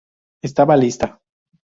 Estaba 0.47 0.75
lista. 0.75 1.07